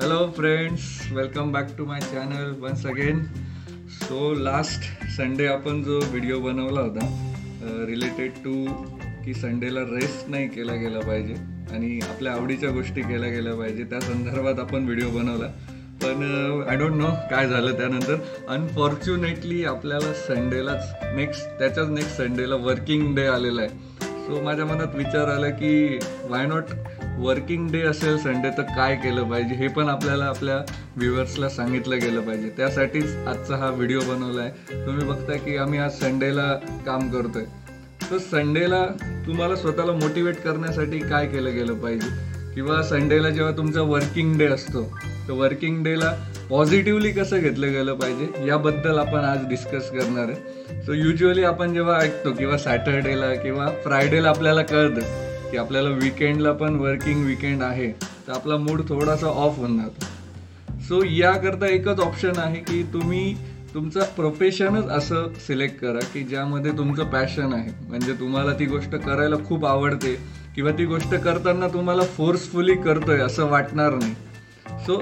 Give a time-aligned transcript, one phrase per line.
[0.00, 3.22] Hello friends welcome back to my channel once again
[3.92, 4.82] so last
[5.16, 7.06] Sunday आपण जो video बनवला होता
[7.86, 8.52] related to
[9.24, 11.34] की संडेला रेस्ट नाही केला गेला पाहिजे
[11.74, 15.46] आणि आपल्या आवडीच्या गोष्टी केल्या गेल्या पाहिजे त्या संदर्भात आपण व्हिडिओ बनवला.
[16.02, 18.16] पण आय डोंट नो काय झालं त्यानंतर.
[18.48, 23.70] अनफॉर्च्युनेटली आपल्याला संडेलाच नेक्स्ट त्याच्याच नेक्स्ट संडेला वर्किंग डे आलेला आहे.
[24.26, 26.64] सो माझ्या मनात विचार आला की वाय नॉट
[27.18, 29.54] वर्किंग डे असेल संडे तर काय केलं पाहिजे?
[29.54, 30.56] हे पण आपल्याला आपल्या
[30.96, 32.50] व्ह्युअर्सला सांगितलं गेलं पाहिजे.
[32.56, 36.52] त्यासाठीच आजचा हा व्हिडिओ बनवला आहे तुम्ही बघताय की आम्ही आज संडेला
[36.86, 37.44] काम करतोय.
[38.10, 38.84] तर संडेला
[39.26, 42.08] तुम्हाला स्वतःला मोटिवेट करण्यासाठी काय केलं गेलं पाहिजे?
[42.54, 44.98] किंवा संडेला जेव्हा तुमचा वर्किंग डे असतो
[45.28, 46.12] तर वर्किंग डेला
[46.50, 50.82] पॉझिटिव्हली कसं घेतलं गेलं पाहिजे याबद्दल आपण आज डिस्कस करणार आहे.
[50.82, 56.76] सो युजली आपण जेव्हा ऐकतो किंवा सॅटर्डेला किंवा फ्रायडेला आपल्याला कळतं की आपल्याला विकेंडला पण
[56.76, 57.90] वर्किंग विकेंड आहे
[58.28, 60.06] तर आपला मूड थोडासा ऑफ होऊन जातो.
[60.88, 63.34] सो याकरता एकच ऑप्शन आहे की तुम्ही
[63.74, 67.70] तुमचं प्रोफेशनच असं सिलेक्ट करा की ज्यामध्ये तुमचं पॅशन आहे.
[67.88, 70.16] म्हणजे तुम्हाला ती गोष्ट करायला खूप आवडते
[70.54, 74.14] किंवा ती गोष्ट करताना तुम्हाला फोर्सफुली करतोय असं वाटणार नाही.
[74.86, 75.00] सो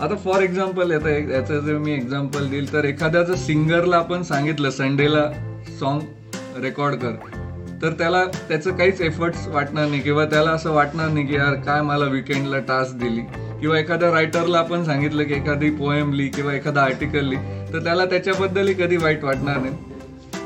[0.00, 5.24] आता फॉर एक्झाम्पल आता याचं जर मी एक्झाम्पल देईल तर एखाद्याचं सिंगरला आपण सांगितलं संडेला
[5.80, 7.14] सॉन्ग रेकॉर्ड कर.
[7.82, 11.80] तर त्याला त्याचं काहीच एफर्ट्स वाटणार नाही किंवा त्याला असं वाटणार नाही की यार काय
[11.82, 13.20] मला विकेंडला टास्क दिली.
[13.60, 18.04] किंवा एखाद्या रायटरला आपण सांगितलं की एखादी पोएम लिही किंवा एखादा आर्टिकल लिही तर त्याला
[18.04, 19.74] त्याच्याबद्दलही कधी वाईट वाटणार नाही.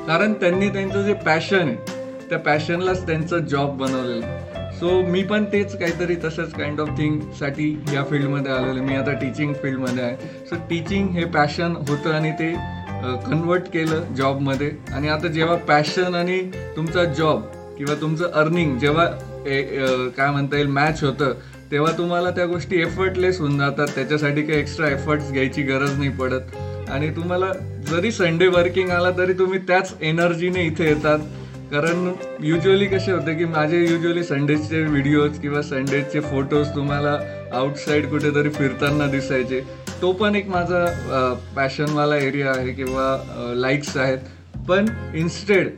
[0.07, 4.52] कारण त्यांनी त्यांचं जे पॅशन आहे त्या पॅशनलाच त्यांचं जॉब बनवलेलं आहे.
[4.83, 9.53] सो मी पण तेच काहीतरी तसंच काइंड ऑफ थिंगसाठी या फील्डमध्ये आलेलो मी आता टीचिंग
[9.63, 10.47] फील्डमध्ये आहे.
[10.47, 12.51] सो टीचिंग हे पॅशन होतं आणि ते
[13.27, 16.41] कन्वर्ट केलं जॉबमध्ये आणि आता जेव्हा पॅशन आणि
[16.77, 17.43] तुमचा जॉब
[17.79, 19.05] किंवा तुमचं अर्निंग जेव्हा
[20.17, 21.33] काय म्हणता येईल मॅच होतं
[21.71, 23.87] तेव्हा तुम्हाला त्या गोष्टी एफर्टलेस होऊन जातात.
[23.95, 26.57] त्याच्यासाठी काही एक्स्ट्रा एफर्ट्स घ्यायची गरज नाही पडत.
[26.91, 27.53] आणि तुम्हाला
[27.91, 31.19] जरी संडे वर्किंग आला तरी तुम्ही त्याच एनर्जीने इथे येतात.
[31.73, 32.13] कारण
[32.45, 37.17] युजली कसे होते की माझे युजली संडेचे व्हिडिओज किंवा संडेचे फोटोज तुम्हाला
[37.59, 39.61] आउटसाईड कुठेतरी फिरताना दिसायचे.
[40.03, 40.85] तो पण एक माझा
[41.57, 44.19] पॅशनवाला एरिया आहे किंवा लाईक्स आहेत.
[44.69, 45.71] पण इन्स्टेड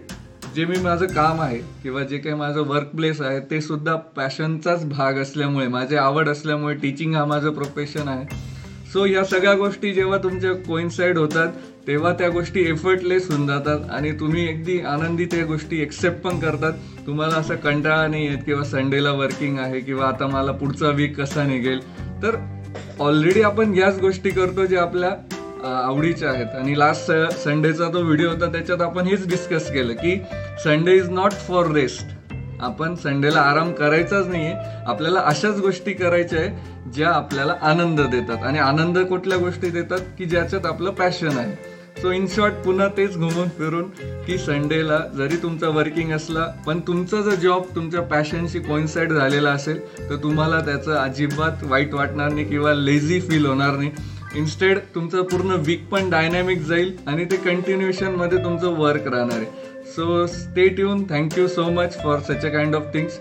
[0.57, 4.85] जे मी माझं काम आहे किंवा जे काही माझं वर्क प्लेस आहे ते सुद्धा पॅशनचाच
[4.89, 8.27] भाग असल्यामुळे माझे आवड असल्यामुळे टीचिंग हा माझं प्रोफेशन आहे.
[8.93, 11.49] सो या सगळ्या गोष्टी जेव्हा तुमच्या कोइन्साइड होतात
[11.87, 16.73] तेव्हा त्या गोष्टी एफर्टलेस होऊन जातात आणि तुम्ही अगदी आनंदी त्या गोष्टी एक्सेप्ट पण करतात.
[17.07, 21.45] तुम्हाला असं कंटाळा नाही येत किंवा संडेला वर्किंग आहे किंवा आता मला पुढचा वीक कसा
[21.45, 21.81] निघेल.
[22.23, 22.37] तर
[23.01, 25.11] ऑलरेडी आपण याच गोष्टी करतो जे आपल्या
[25.85, 26.57] आवडीच्या आहेत.
[26.59, 27.13] आणि लास्ट
[27.45, 30.17] संडेचा तो व्हिडिओ होता त्याच्यात आपण हेच डिस्कस केलं की
[30.65, 32.13] Sunday is not for rest
[32.63, 34.55] आपण संडेला आराम करायचाच नाहीये.
[34.87, 38.43] आपल्याला अशाच गोष्टी करायच्या आहे ज्या आपल्याला आनंद देतात.
[38.43, 41.73] आणि आनंद कुठल्या गोष्टी देतात की ज्याच्यात आपलं पॅशन आहे.
[42.05, 43.85] सो इन शॉर्ट पुन्हा तेच घुमून फिरून
[44.25, 49.79] की संडेला जरी तुमचा वर्किंग असला पण तुमचा जर जॉब तुमच्या पॅशनशी कोइन्साइड झालेला असेल
[50.11, 53.91] तर तुम्हाला त्याचं अजिबात वाईट वाटणार नाही किंवा लेझी फील होणार नाही.
[54.37, 59.47] इन्स्टेड तुमचं पूर्ण वीक पण डायनॅमिक जाईल आणि ते कंटिन्युएशनमध्ये तुमचं वर्क राहणार आहे.
[59.87, 63.19] So stay tune thank you so much for such a kind of things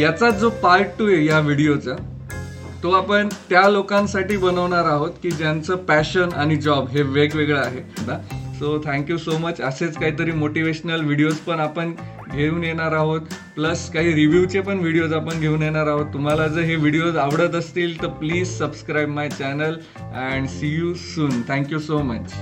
[0.00, 1.96] याचा जो पार्ट टू आहे या व्हिडिओचा
[2.84, 7.80] तो आपण त्या लोकांसाठी बनवणार आहोत की ज्यांचं पॅशन आणि जॉब हे वेगवेगळं आहे.
[8.06, 8.16] ना
[8.58, 11.94] सो थँक्यू सो मच असेच काहीतरी मोटिवेशनल व्हिडिओज पण आपण
[12.32, 13.20] घेऊन येणार आहोत.
[13.54, 16.12] प्लस काही रिव्ह्यूचे पण व्हिडिओज आपण घेऊन येणार आहोत.
[16.12, 21.42] तुम्हाला जर हे व्हिडिओज आवडत असतील तर please subscribe my channel and see you soon
[21.48, 22.34] thank you so much